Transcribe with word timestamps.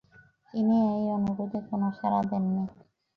তিনি 0.53 0.75
এই 0.91 1.05
অনুরোধে 1.15 1.59
কোন 1.69 1.81
সারা 1.99 2.19
দেননি। 2.29 2.63